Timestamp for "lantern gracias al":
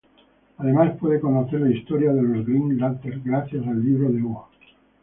2.79-3.85